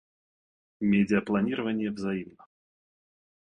Медиапланирование 0.81 1.91
взаимно. 1.91 2.45